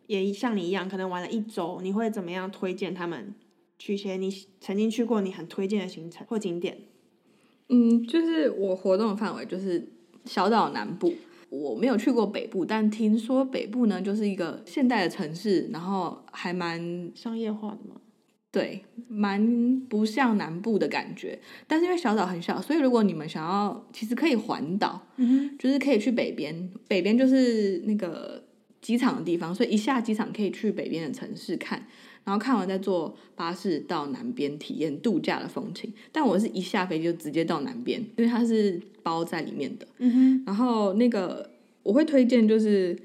[0.07, 3.35] 也像你一样，可能玩了一周，你会怎么样推荐他们
[3.79, 6.79] 去一些你曾经去过你很推荐的行程或景点？
[7.69, 9.89] 嗯，就是我活动的范围就是
[10.25, 11.13] 小岛南部，
[11.51, 18.01] 我没有去过北部，但听说北部呢就是一个现代的城市，然后还蛮商业化的嘛？
[18.53, 21.39] 对，蛮不像南部的感觉。
[21.67, 28.43] 但是因为小岛很小，所以如果你们想要，其实可以环岛，嗯就是可以去北边，北边就是那个
[28.87, 31.85] 机场的地方，所以一下机场可以去北边的城市看，
[32.23, 35.93] 然后看完再坐巴士到南边体验度假的风情。
[36.13, 39.89] 但我是一下飞机就直接到南边，因为它是包在里面的。
[39.99, 41.51] 嗯哼，然后那个
[41.83, 42.97] 我会推荐就是。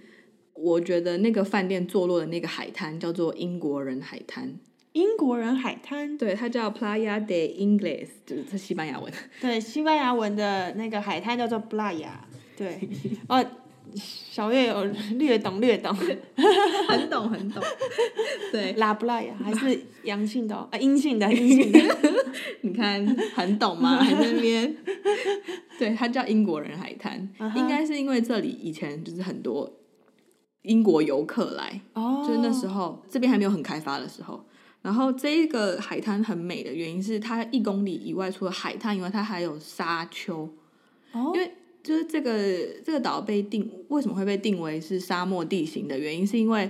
[0.54, 4.54] 我觉得那个饭店坐落的那个海滩叫做英国人海滩，
[4.92, 9.12] 英国人海滩，对，它叫 Playa de Ingles，就是这西班牙文。
[9.40, 12.12] 对，西班牙文的那个海滩叫做 playa，
[12.56, 12.78] 对，
[13.28, 13.44] 哦，
[13.96, 14.84] 小月有
[15.18, 17.62] 略懂略懂很懂很懂。
[18.52, 21.80] 对，，la playa 还是阳性的、哦，啊，阴性的，阴性的，
[22.62, 23.98] 你看很懂吗？
[23.98, 24.76] 还在那边。
[25.78, 29.72] 对，它叫英国人海滩应该是因为这里以前就是很多
[30.62, 34.46] 英国游客来，哦，就是那时候这边还没有很开发的时候。
[34.82, 40.50] 然后这一个海滩很美的原因是，它一公里以外除了海滩以外，它还有沙丘。
[41.12, 41.52] 哦，因为
[41.84, 42.34] 就是这个
[42.84, 46.70] 这个岛被定为什么会被定为是沙漠地形的原因，是因为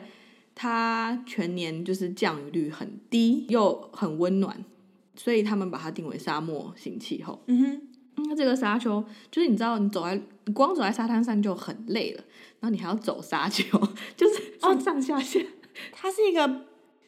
[0.55, 4.63] 它全年就是降雨率很低又很温暖，
[5.15, 7.41] 所以他们把它定为沙漠型气候。
[7.47, 7.81] 嗯哼，
[8.27, 12.23] 那这个沙丘就是你知道，你走在你光走在沙滩上就很累了，
[12.59, 13.63] 然后你还要走沙丘，
[14.15, 15.39] 就是上上下下
[15.91, 16.47] 它是一个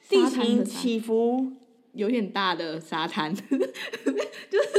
[0.10, 1.54] 地形起伏，
[1.94, 4.70] 有点大的沙滩， 就是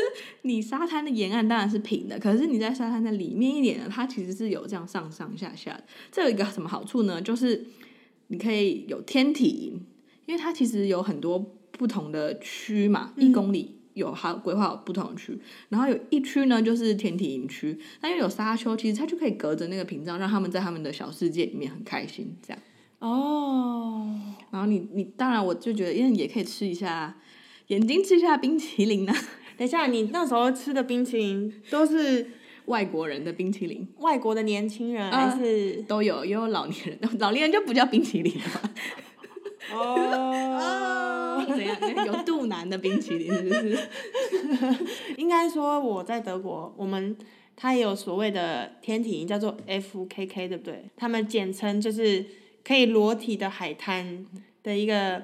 [0.42, 5.84] 你沙滩的沿岸当然是平的，可是你在沙滩的里面一点呢，它其实是有这样上上下下的。
[6.12, 7.20] 这有一个什么好处呢？
[7.20, 7.64] 就是
[8.28, 9.86] 你可以有天体营，
[10.26, 11.38] 因为它其实有很多
[11.72, 13.80] 不同的区嘛，一公里。
[13.94, 22.60] 有它规划有不同的区，然后有一区呢就是天体营区，那因为有沙丘，其实它就可以隔着那个屏障，让他们在他们的小世界里面很开心，这样。
[22.98, 24.08] 哦，
[24.50, 27.16] 然后你你当然我就觉得，因为你也可以吃一下，
[27.68, 29.14] 眼睛吃一下冰淇淋啊，
[29.56, 32.30] 等一下，你那时候吃的冰淇淋都是
[32.66, 35.82] 外国人的冰淇淋外国的年轻人啊还是？
[35.82, 38.70] 都有，也有老年人， 老年人就不叫冰淇淋了吧？
[39.72, 42.06] 哦， 怎样？
[42.06, 43.78] 有肚腩的冰淇淋是不是？
[45.16, 47.16] 应该说我在德国，我们
[47.56, 50.84] 它也有所谓的天体营，叫做 FKK，对不对？
[50.96, 52.24] 他们简称就是
[52.64, 54.26] 可以裸体的海滩
[54.62, 55.22] 的一个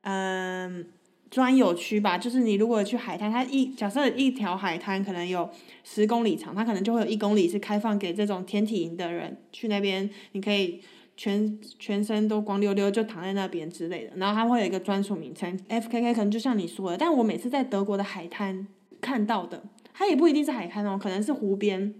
[0.00, 0.86] 嗯
[1.30, 2.18] 专有区吧。
[2.18, 5.48] 就是你如果去海滩，它一假设一条海滩可能有
[5.84, 10.80] 十公里长，它可能就会有一公里是开放给这种天体营的人去那边，你可以。
[11.14, 18.66] 全全身都光溜溜就躺在那边之类的，然后它会有一个专属名称，FKK 可能就像你说的，但我每次在德国的海滩
[18.98, 21.94] 看到的，它也不一定是海滩哦，可能是湖边，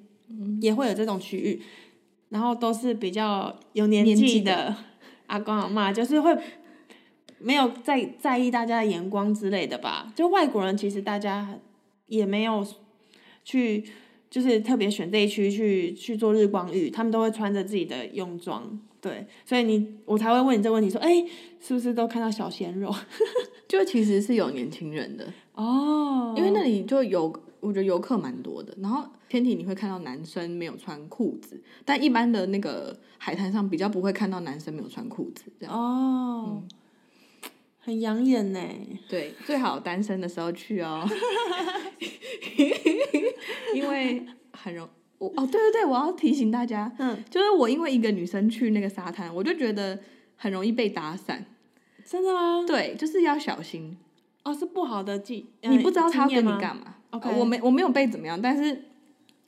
[0.62, 1.60] 也会有这种区域，
[2.32, 4.74] 然后都是比较有年年纪纪的
[5.26, 6.34] 阿公阿妈，就是会
[7.38, 10.10] 没有在在意大家的眼光之类的吧。
[10.16, 11.58] 就外国人其实大家
[12.06, 12.66] 也没有
[13.44, 13.84] 去，
[14.30, 18.80] 就是特别选这一区去去做日光浴，他们都会穿着自己的泳装。
[19.02, 21.22] 对，所以你我才会问你这个问题，说，哎，
[21.60, 22.94] 是不是都看到小鲜肉？
[23.68, 27.30] 就其实是有年轻人的，哦因为那里就有，
[27.62, 28.76] 我觉得游客蛮多的。
[28.80, 35.74] 然后天体你会看到男生没有穿裤子，但一般的那个海滩上比较不会看到男生没有穿裤子这样。
[35.74, 36.62] 哦，
[37.78, 38.60] 很养眼呢。
[39.08, 41.08] 对，最好单身的时候去哦，
[43.74, 49.98] 因为很容我哦，对对对，我要提醒大家，嗯，就是我因为一个女生去那个沙滩，我就觉得
[50.36, 51.46] 很容易被打散，
[52.04, 52.64] 真的吗？
[52.66, 53.96] 对，就是要小心。
[54.42, 56.58] 哦，是不好的记，你不知道他要跟你嘛？
[56.58, 56.96] 干嘛。
[57.12, 58.82] OK 呃我没我没有被怎么样，但是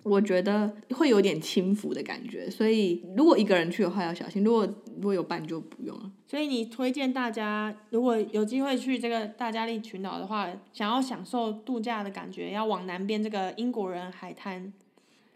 [0.03, 6.11] 我觉得会有点轻浮的感觉，所以如果一个人去的话要小心，如果如果有伴就不用了。
[6.27, 14.73] 所以你推荐大家，如果有机会去这个大加利群岛的话，想要享受度假的感觉，要往南边这个英国人海滩。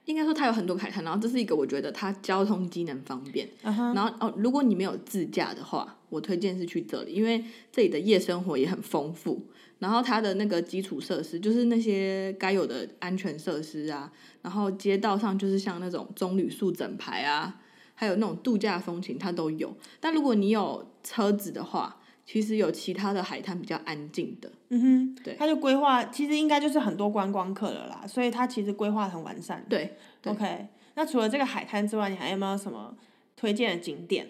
[0.04, 3.46] 应该说它有很多海滩，然后这是一个我觉得它交通机能方便。
[3.62, 9.46] 然后哦，如果你没有自驾的话，我推荐是去这里，因为这里的夜生活也很丰富。
[9.78, 14.12] 然后它的那个基础设施，就是那些该有的安全设施啊，
[14.42, 17.60] 然后街道上就是像那种棕榈树整排啊，
[17.94, 19.76] 还有那种度假风情，它都有。
[20.00, 24.50] 但如果你有车子的话，其实有其他的海滩比较安静的。
[24.70, 29.64] 嗯哼，对它就规划，其实应该就是很多观光客了啦，所以它其实规划很完善。
[29.68, 32.94] 对对 OK，那除了这个海滩之外，你还有没有什么
[33.34, 34.26] 推荐的景点？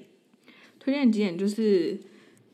[0.79, 1.99] 推荐景点就是，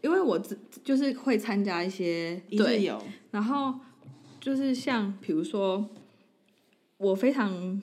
[0.01, 3.81] 因为我自就是会参加一些对一日游，然后
[4.39, 5.89] 就是像比如说，
[6.99, 7.83] 我非常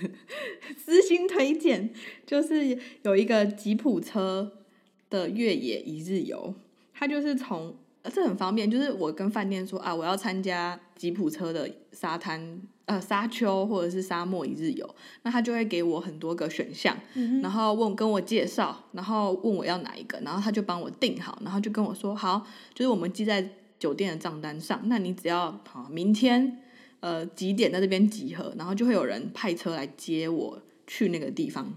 [0.76, 1.90] 私心推荐，
[2.26, 4.64] 就是有一个吉普车
[5.08, 6.54] 的越野一日游，
[6.92, 7.76] 它就是从。
[8.04, 16.94] 呃这很方便，就是我跟饭店说啊，我要参加吉普车的沙滩呃沙丘或者是沙漠一日游，那他就会给我很多个选项，
[17.42, 26.60] 然后问跟我介绍，然后问我要哪一个，然后他就帮我订好，然后就跟我说好，就是我们记在酒店的账单上，那你只要好明天
[27.00, 31.72] 呃几点在这边集合，然后就会有人派车来接我去那个地方，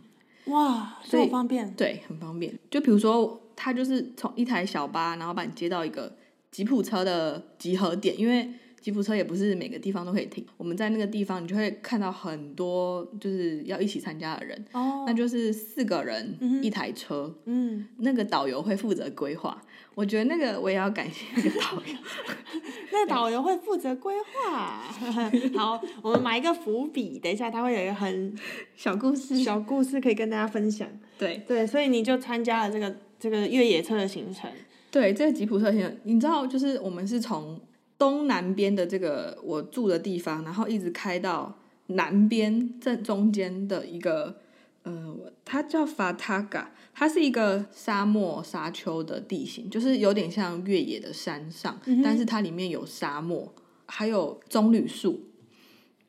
[0.48, 1.74] 哇，所以这么方便。
[1.76, 2.60] 对，很方便。
[2.70, 6.16] 就比如说，他就是从一台小巴，然后把你接到一个
[6.52, 8.48] 吉普车的集合点，因为
[8.80, 10.46] 吉普车也不是每个地方都可以停。
[10.56, 19.62] 我们在那个地方，你就会看到很多就是要一起参加的人，哦，那就是四个人嗯一台车，嗯，那个导游会负责规划。
[19.96, 21.98] 我觉得那个我也要感谢那个导游。
[22.94, 24.84] 那导游会负责规划。
[25.58, 28.34] 好，我们埋一个伏笔，等一下他会有一个很
[28.76, 30.88] 小故事，小故事可以跟大家分享。
[31.18, 34.50] 对对，所以你就参加了这个这个越野车的行程。
[34.90, 37.60] 对，这个吉普车行程，你知道，就是我们是从
[37.98, 44.38] 东南边的这个我住的地方，然后一直开到南边正中间的一个，
[44.84, 53.54] 呃，它叫法塔嘎，它是一个沙漠沙丘的地形，就是有点像越野的山上，但是它里面有沙漠，
[53.86, 55.22] 还有棕榈树。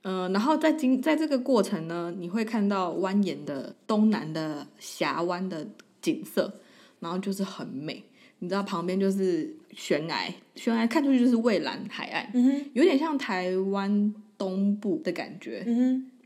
[0.02, 5.66] 嗯、然后在经在这个过程呢，你会看到蜿蜒的东南的峡湾的
[6.00, 6.60] 景色，
[7.00, 8.04] 然后就是很美。
[8.40, 15.66] 你知道旁边就是悬崖，悬崖看出去就是蔚蓝海岸，嗯，有点像台湾东部的感觉。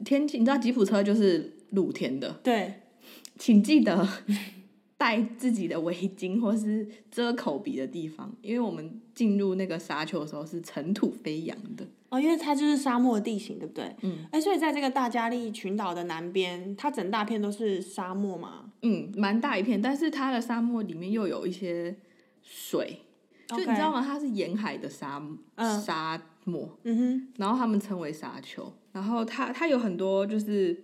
[0.04, 2.74] 天气，你知道吉普车就是露天的，对，
[3.38, 4.06] 请记得
[5.02, 11.84] 带自己的围巾或是遮口鼻的地方，因为我们进入那个沙丘的时候是尘土飞扬的。
[12.08, 13.92] 哦，因为它就是沙漠地形，对不对？
[14.02, 18.70] 嗯，哎，所以在这个大加利群岛的南边，它整大片都是沙漠嘛。
[18.82, 21.96] 嗯，蛮大一片，但是它的沙漠里面又有一些
[22.40, 23.00] 水，
[23.48, 24.00] 就你知道吗？
[24.06, 25.20] 它是沿海的沙
[25.56, 28.72] 嗯沙漠，嗯哼，然后他们称为沙丘。
[28.92, 30.80] 然后它它有很多就是，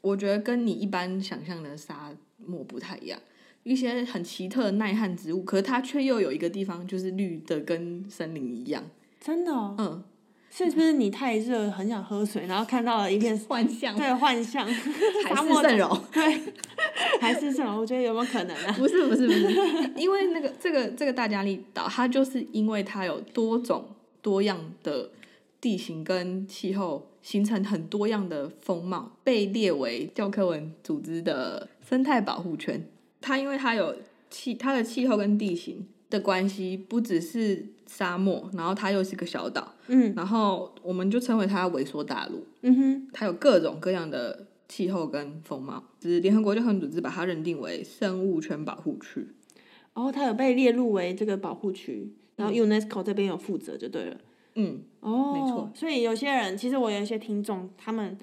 [0.00, 3.18] 我觉得跟你一般想象的沙漠不太一样，
[3.64, 8.84] 一些很奇特的耐旱植物，可是它却又有一个地方就是绿的跟森林一样。
[9.20, 10.04] 真的、哦，嗯，
[10.50, 15.98] 是不是你太热，很想喝水，然后看到了一片 幻象对幻象，海市沙漠蜃楼。
[16.12, 16.40] 对，
[17.20, 17.74] 还是什么？
[17.74, 18.72] 我觉得有没有可能啊？
[18.78, 23.86] 不是不是不是，因为那个这个这个大加利岛，它就是因为它有多种
[24.20, 25.10] 多样的
[25.58, 32.86] 地形跟气候，形成很多样的风貌，被列为教科文组织的生态保护圈。
[33.24, 33.96] 它因为它有
[34.28, 42.46] 气，它的气候跟地形的关系，不只是沙漠，然后它又是个小岛，嗯然后我们就称为它萎缩大陆。
[42.60, 49.26] 嗯哼，它有各种各样的气候跟风貌，只是联合国教科文组织把它认定为生物圈保护区。
[49.94, 54.16] 然后它有被列入为这个保护区，然后 UNESCO 这边有负责就对了。
[54.56, 55.70] 嗯，哦，没错。
[55.74, 58.18] 所以有些人，其实我有一些听众，他们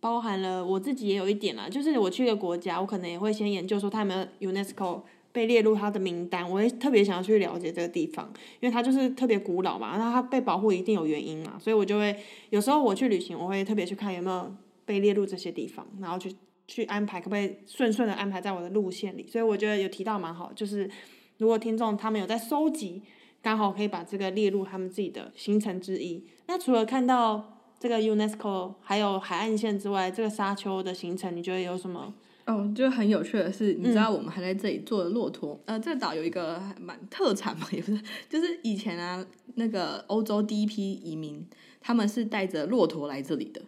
[0.00, 12.16] 包含了我自己也有一点啦，就是我去一个国家，我可能也会先研究说他有没有 UNESCO 被列入他的名单，我会特别想要去了解这个地方，因为它就是特别古老嘛，那它被保护一定有原因嘛，所以我就会
[12.50, 16.34] 有时候我去旅行，我会特别去看有没有被列入这些地方，然后去
[16.66, 20.90] 去安排可不可以顺顺的安排在我的路线里，所以我觉得有提到蛮好，就是
[21.38, 23.02] 如果听众他们有在收集。
[23.40, 26.26] 刚好可以把这个列入他们自己的行程之一。
[26.48, 32.12] 那除了看到这个 UNESCO 还有海岸线之外，这个沙丘的行程，你觉得有什么？
[32.46, 39.24] 哦，就很有趣的是，你知道我们还在这里坐的骆驼，呃，这个岛有一个还蛮特产嘛， 也不是，就是以前啊，
[39.56, 41.46] 那个欧洲第一批移民，
[41.80, 43.60] 他们是带着骆驼来这里的，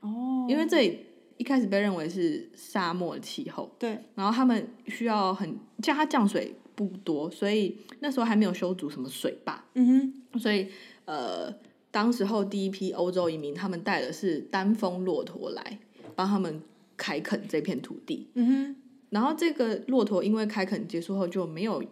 [0.00, 1.06] 哦，因为这里
[1.38, 10.38] 一开始被认为是沙漠的气候，对，然后他们需要很，加它降水不多，所以那时候还没有修筑什么水坝，嗯哼。
[10.38, 10.68] 所以
[11.06, 11.50] 呃，
[11.96, 15.78] 当时候第一批欧洲移民，他们带的是单峰骆驼来
[16.14, 16.60] 帮他们
[16.94, 18.28] 开垦这片土地。
[18.34, 18.76] 嗯哼，
[19.08, 21.82] 然后这个骆驼因为开垦结束后就没有，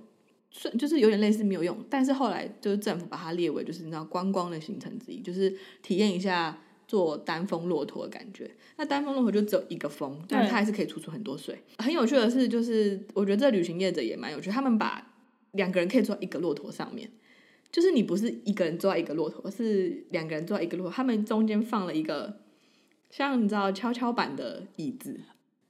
[0.51, 8.51] 算就是有点类似没有用，但是后来就是政府把它列为就是你知道观光的行程之一，就是体验一下做单峰骆驼的感觉。
[8.77, 11.59] 那单峰骆驼就只有一个峰，但对它还是可以吐出很多水。
[11.79, 15.15] 很有趣的是，就是我觉得这旅行业者也蛮有趣，他们把
[15.53, 17.11] 两个人可以坐在一个骆驼上面。
[17.75, 22.39] 就是你不是一个人坐在一个骆驼，是两个人坐在一个骆驼，他们中间放了一个
[23.11, 25.19] 像你知道跷跷板的椅子，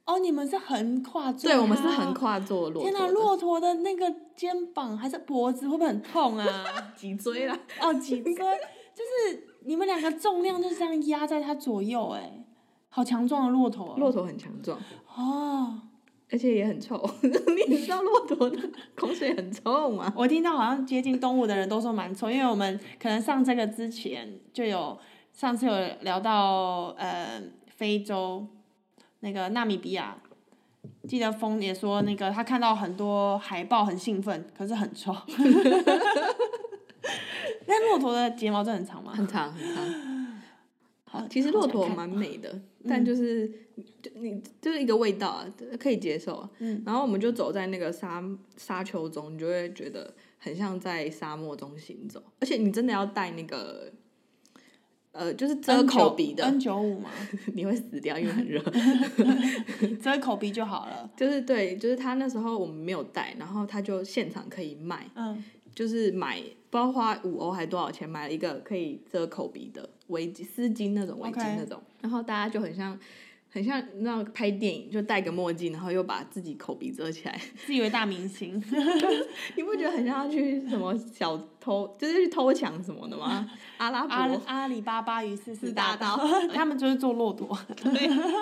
[0.05, 2.13] 哦，你们是横跨坐，对我们是横。
[2.13, 2.91] 跨坐骆驼的。
[2.91, 6.47] 天哪，骆驼的那个肩膀还是脖子会不会很痛啊？
[6.95, 12.45] 脊椎啦， 哦，脊椎，就是你们两个重量就是这样压在它左右，哎，
[12.89, 13.95] 好强壮的骆驼哦。
[13.97, 14.79] 骆驼很强壮，
[15.17, 15.81] 哦，
[16.31, 17.01] 而且也很臭。
[17.67, 18.57] 你知道骆驼的
[18.95, 20.11] 口水很臭吗？
[20.17, 24.97] 我听到好像接近动物的人都说蛮臭，因为我们可能上这个之前就有
[25.33, 28.45] 上次有聊到呃非洲
[29.19, 30.17] 那个纳米比亚，
[31.07, 35.15] 记得风也说那个他看到很多海豹很兴奋，可是很臭。
[37.67, 39.11] 那骆驼的睫毛真的很长吗？
[39.15, 40.14] 很长很长。
[41.21, 43.47] 好，其实骆驼蛮美的， 但就是
[44.01, 46.49] 就你就是一个味道啊，可以接受啊。
[46.59, 46.81] 嗯。
[46.85, 48.23] 然后我们就走在那个沙
[48.57, 53.91] 沙丘中，你就会觉得很像在沙漠中行走，而且你真的要带那个。
[55.17, 57.09] 呃，就是遮口鼻的，N 九五嘛，
[57.55, 58.61] 你会死掉，因为很热。
[60.03, 61.09] 遮口鼻就好了。
[61.15, 65.41] 就是对，就是他那时候我们没有带，然后他就现场可以卖，嗯，
[65.73, 72.97] 就是买不知道花五欧还多少钱买了一个可以遮口鼻的围巾、丝巾那种围巾那种然后大家就很像
[73.49, 78.61] 很像那种拍电影，就戴个墨镜，然后又把自己口鼻遮起来，自以为大明星。
[79.55, 83.49] 你不觉得很像要去什么小偷，就是去偷抢什么的吗？
[83.77, 87.57] 阿拉阿伯，阿里巴巴与四四大大盗，他们就是做骆驼。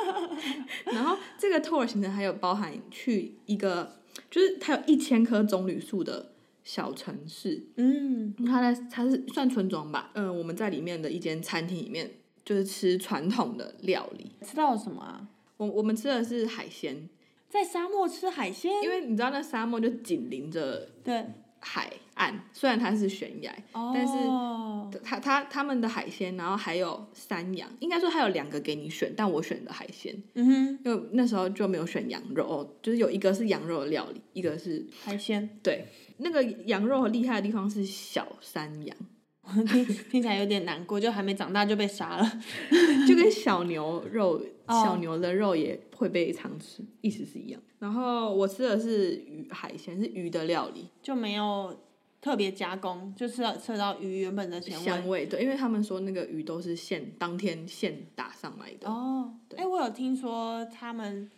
[0.85, 3.97] 然后这个 tour 行程还有包含去一个，
[4.31, 6.32] 就是它有一千棵棕榈树的
[6.63, 12.09] 小城市，嗯，它在它是算村庄吧，嗯、我们在里面的一间餐厅里面，
[12.45, 14.31] 就是吃传统的料理。
[14.41, 15.27] 吃到了什么啊？
[15.57, 17.09] 我我们吃的是海鲜，
[17.49, 18.71] 在沙漠吃海鲜？
[18.81, 21.25] 因为你知道那沙漠就紧邻着对，
[21.59, 23.55] 海岸，虽然它是悬崖，
[23.93, 35.87] 但是哦，它它他们的海鲜，然后还有山羊，应该说还有两个给你选，但我选的海鲜，嗯哼，就那时候就没有选羊肉，哦就是有一个是羊肉的料理，一个是海鲜，对
[36.17, 38.95] 那个羊肉厉害的地方是小山羊，
[39.67, 42.39] 听听起来有点难过，就还没长大就被杀了。
[43.07, 47.61] 就跟小牛肉、哦小牛的肉也会被常吃，意思是一样。
[47.79, 51.77] 然后我吃的是鱼海鲜，是鱼的料理，就没有
[52.23, 54.85] 特别加工，就吃到吃到鱼原本的咸味。
[54.85, 58.89] 香味对，因为他们说那个鱼都是现当天现打上来的。
[58.89, 61.29] 哦，哎、我有听说他们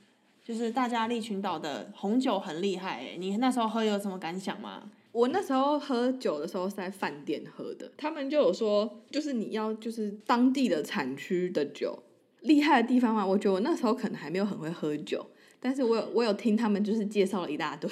[0.44, 4.84] 就是大家利群岛的红酒很厉害，哎，你那时候喝有什么感想吗？
[5.12, 11.98] 我那时候喝酒的时候是在饭店喝的，他们就有说，就是你要就是当地的产区的酒，
[12.42, 15.26] 厉害的地方嘛，我觉得我那时候可能还没有很会喝酒，
[15.60, 17.90] 但是我有我有听他们就是介绍了一大堆，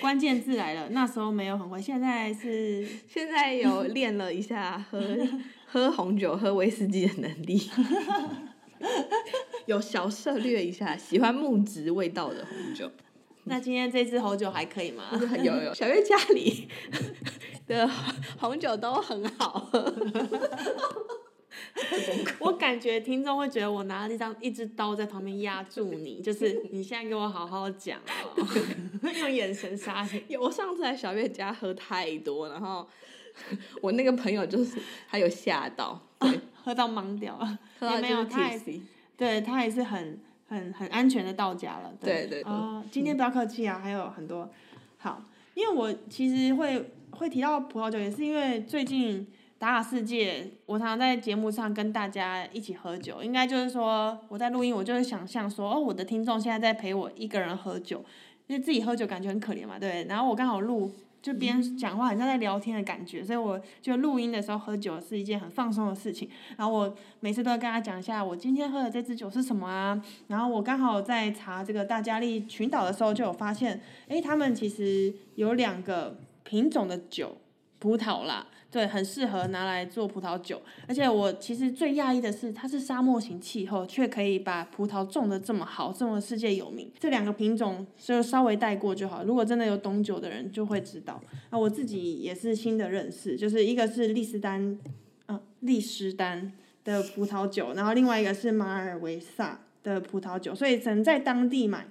[0.00, 5.00] 关键字来了，那时候没有很会，现在是 现在有练了一下喝
[5.66, 7.70] 喝红酒、喝威士忌的能力，
[9.66, 12.90] 有小涉略一下，喜欢木质味道的红酒。
[13.44, 15.04] 那今天这支红酒还可以吗？
[15.42, 16.68] 有有小月家里
[17.66, 17.88] 的
[18.38, 19.92] 红酒都很好喝，
[22.40, 27.98] 我感觉听众会觉得我拿了一张一只刀在旁边压住你，就是你现在给我好好讲
[28.36, 28.46] 哦，
[29.20, 30.22] 用眼神杀你。
[30.28, 32.86] 有我上次来小月家喝太多，然后
[33.80, 38.80] 我那个朋友就是他有吓到，对，喝到懵掉了，喝到也没有，就是他也
[39.16, 41.92] 对他也是很很很安全的到家了。
[42.00, 44.50] 对对对哦，今天不要客气啊，还有很多
[44.98, 45.22] 好，
[45.54, 49.26] 因为我其实会会提到葡萄酒，也是因为最近
[49.60, 58.02] 打卡世界，我常常在节目上跟大家一起喝酒，应该就是说我在录音，我就会想象说，哦，我的听众现在在陪我一个人喝酒，
[58.46, 60.06] 因为自己喝酒感觉很可怜嘛，对。
[60.08, 60.90] 然后我刚好录
[61.20, 66.26] 就边讲话好像在聊天的感觉，所以我就录音的时候喝酒是一件很放松的事情。
[66.56, 70.02] 然后我每次都会跟他讲一下我今天喝的这支酒是什么啊。
[70.28, 77.36] 然后我刚好在查这个大加利群岛的时候就有发现，诶，他们其实有两个品种的酒，
[77.78, 78.46] 葡萄啦。
[78.70, 86.88] 对，很适合拿来做葡萄酒，而且我其实最讶异的是，它是沙漠型气候，却可以把葡萄种的这么好，这么世界有名。
[86.98, 91.20] 这两个品种就稍微带过就好，如果真的有懂酒的人就会知道。
[91.50, 94.78] 啊，我自己也是新的认识，就是一个是利斯丹，
[95.26, 96.52] 啊，利斯丹
[96.84, 101.88] 的葡萄酒，然后另外一个是马尔维萨的葡萄酒，所以只能在当地买。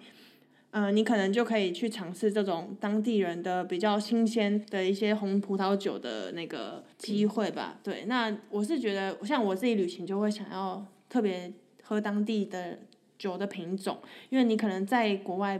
[0.72, 7.80] 嗯，你可能就可以去尝试这种当地人的比较新鲜的一些红葡萄酒的那个机会吧。
[7.84, 11.52] 对，那我是觉得，像我自己旅行就会想要特别
[11.82, 12.78] 喝当地的
[13.18, 13.98] 酒的品种，
[14.30, 15.60] 因为你可能在国外，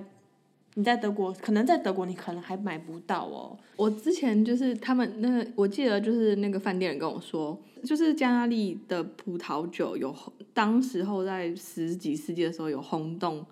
[0.76, 3.58] 你在德国，可能在德国你可能还买不到哦。
[3.78, 10.16] 我之前就是他们那个，我记得就是那个饭店人跟我说，就是加纳利的葡萄酒有，
[10.54, 13.44] 当时候在十几世纪的时候有轰动。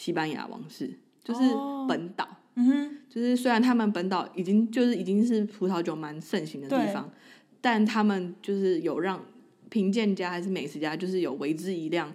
[0.00, 0.90] 西班牙王室
[1.22, 1.40] 就是
[1.86, 7.12] 本岛，嗯哼，就是虽然他们本岛已经就是已经是葡萄酒蛮盛行的地方，
[7.60, 9.22] 但他们就是有让
[9.68, 12.10] 品鉴家还是美食家，就是有为之一亮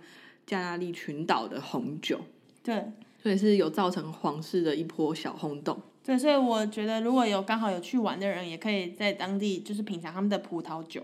[0.47, 2.19] 加纳利群岛的红酒，
[2.63, 5.79] 对，所以是有造成皇室的一波小轰动。
[6.03, 11.03] 对，所以我觉得如果有刚好有去玩的人，也可以在当地就是品尝他们的葡萄酒，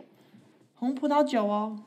[0.74, 1.84] 红葡萄酒哦。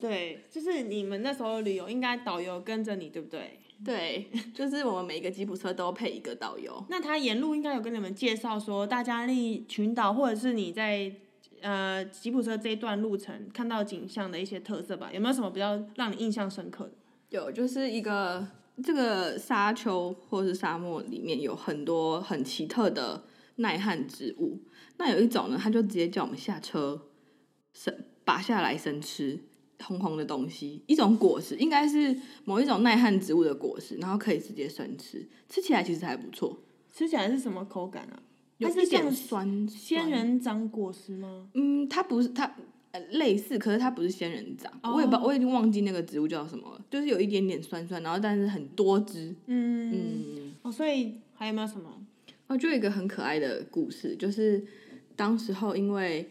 [0.00, 3.60] 对，就是你们那时候旅游，应该导游跟着你，对不对？
[3.84, 6.84] 对，就是我们每一个吉普车都配一个导游。
[6.88, 11.10] 那他沿路应该有跟你们介绍说大加利群岛，或者是你在
[11.62, 15.10] 呃吉普车这一段路程看到景象的一些特色吧？
[15.12, 16.92] 有没有什么比较让你印象深刻的？
[17.30, 18.46] 有，就是一个
[18.84, 23.24] 这个沙丘或是沙漠里面有很多很奇特的
[23.56, 24.60] 耐旱植物。
[24.98, 27.00] 那有一种呢，他就直接叫我们下车
[27.72, 27.94] 生
[28.24, 29.40] 拔下来生吃。
[29.82, 36.58] 红红的东西，一种果实，应该是某一种耐旱植物的果实，然后可以直接生吃，吃起来其实还不错。
[36.92, 38.22] 吃起来是什么口感啊？
[38.58, 39.66] 有一点酸。
[39.68, 41.48] 仙人掌果实吗？
[41.54, 42.54] 嗯，它不是，它
[43.10, 44.72] 类似，可是它不是仙人掌。
[44.82, 46.84] 我也不，我已经忘记那个植物叫什么了。
[46.90, 49.34] 就是有一点点酸酸，然后但是很多汁。
[49.46, 50.54] 嗯嗯。
[50.62, 51.90] 哦，所以还有没有什么？
[52.48, 54.62] 哦，就一个很可爱的故事，就是
[55.16, 56.28] 当时候因为。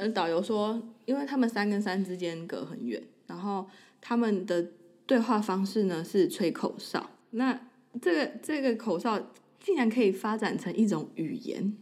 [0.00, 3.68] 呃，导游说，因为他们山跟山之间隔很远，然后
[4.00, 4.66] 他们的
[5.04, 7.10] 对话方式呢是吹口哨。
[7.32, 7.60] 那
[8.00, 9.30] 这个这个口哨
[9.60, 11.76] 竟然可以发展成一种语言。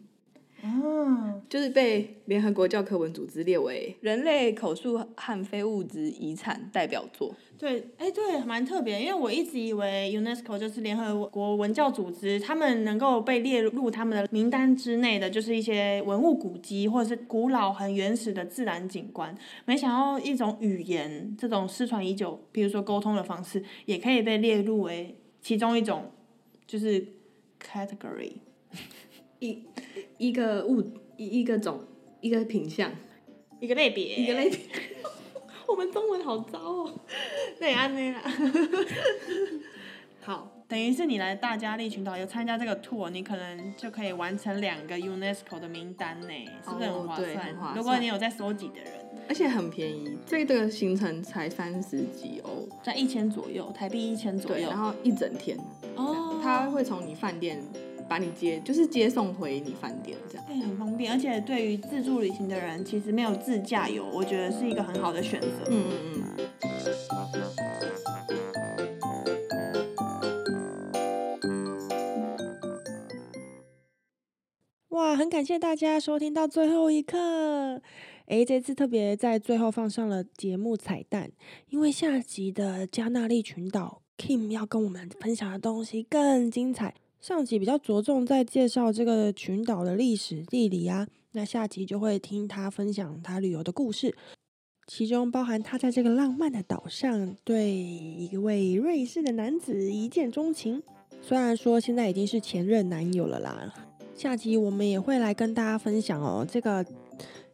[0.62, 7.32] 哦，就是被联合国教科文组织列为人类口述和非物质遗产代表作。
[7.56, 19.32] 对，哎，对，蛮特别，因为我一直以为 UNESCO 就是联合国文教组织，他们能够被列入他们的名单之内的，就是一些文物古迹或者是古老很原始的自然景观。
[19.64, 26.10] 没想到一种语言，这种失传已久，比如说沟通的方式，也可以被列入为其中一种，
[26.66, 27.06] 就是
[27.60, 28.32] category。
[29.40, 29.62] 一
[30.18, 30.82] 一个物
[31.16, 31.80] 一一个种
[32.20, 32.90] 一个品相，
[33.60, 34.58] 一个类别，一个类别。
[35.66, 36.90] 我们中文好糟哦，
[37.58, 38.22] 对啊，对啊。
[40.20, 46.28] 好，等于是你来大加利群岛有参加这个 tour，你可能就可以完成两个 UNESCO 的名单呢，
[46.64, 47.74] 是不是很划算？
[47.74, 48.92] 如果你有在收集的人，
[49.28, 55.56] 而且很便宜，这个行程才三十几欧，在一千左右，台币一千左右，然后一整天。
[55.96, 57.62] 哦，他会从你饭店。
[58.08, 65.48] 把你接就是接送回你饭店这样，哎，很方便，而且对于自助旅行的人，其实没有自驾游，我觉得是一个很好的选择。
[65.68, 66.48] 嗯嗯嗯。
[74.88, 77.82] 哇，很感谢大家收听到最后一刻。
[78.26, 81.30] 哎，这次特别在最后放上了节目彩蛋，
[81.68, 86.94] 因为下集的加纳利群岛，Kim 要跟我们分享的东西更精彩。
[87.20, 94.16] 上集比较着重在介绍这个群岛的历史地理啊，那下集就会听他分享他旅游的故事，
[94.86, 100.80] 其中包含他在这个浪漫的岛上对一位瑞士的男子一见钟情，
[101.20, 103.74] 虽然说现在已经是前任男友了啦。
[104.14, 106.86] 下集我们也会来跟大家分享哦，这个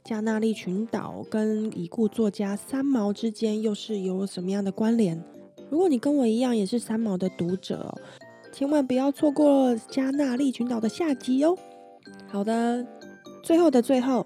[0.05, 5.25] 加纳利群岛跟已故作家三毛之间又是有什么样的关联？
[5.71, 7.99] 如果你跟我一样也是三毛的读者。
[8.55, 11.59] 千万不要错过加纳利群岛的下集哦！
[12.29, 12.87] 好的，
[13.43, 14.25] 最后的最后，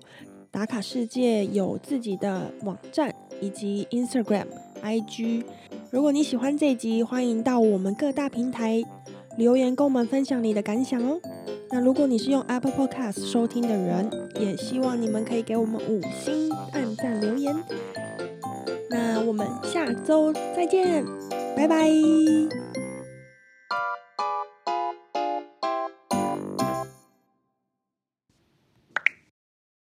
[0.51, 3.11] 打卡世界有自己的网站
[3.41, 4.45] 以及 Instagram、
[4.83, 5.45] IG。
[5.91, 8.83] 如果你喜欢这集，欢迎到我们各大平台
[9.39, 11.19] 留言跟我们分享你的感想哦。
[11.71, 17.57] 那如果你是用 Apple Podcast 收听的人，也希望你们可以给我们五星按赞留言。
[18.91, 21.03] 那我们下周再见，
[21.57, 21.89] 拜拜。